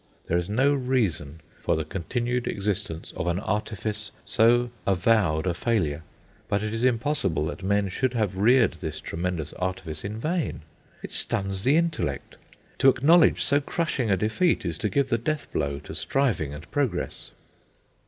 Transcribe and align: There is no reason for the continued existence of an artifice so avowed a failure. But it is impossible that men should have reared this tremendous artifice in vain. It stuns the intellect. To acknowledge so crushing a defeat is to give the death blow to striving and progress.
There 0.25 0.37
is 0.39 0.49
no 0.49 0.73
reason 0.73 1.41
for 1.61 1.75
the 1.75 1.85
continued 1.85 2.47
existence 2.47 3.13
of 3.15 3.27
an 3.27 3.37
artifice 3.37 4.11
so 4.25 4.71
avowed 4.87 5.45
a 5.45 5.53
failure. 5.53 6.01
But 6.47 6.63
it 6.63 6.73
is 6.73 6.83
impossible 6.83 7.45
that 7.45 7.61
men 7.61 7.87
should 7.87 8.15
have 8.15 8.35
reared 8.35 8.77
this 8.79 8.99
tremendous 8.99 9.53
artifice 9.59 10.03
in 10.03 10.19
vain. 10.19 10.61
It 11.03 11.11
stuns 11.11 11.63
the 11.63 11.77
intellect. 11.77 12.37
To 12.79 12.89
acknowledge 12.89 13.43
so 13.43 13.61
crushing 13.61 14.09
a 14.09 14.17
defeat 14.17 14.65
is 14.65 14.79
to 14.79 14.89
give 14.89 15.09
the 15.09 15.19
death 15.19 15.53
blow 15.53 15.77
to 15.81 15.93
striving 15.93 16.51
and 16.51 16.71
progress. 16.71 17.33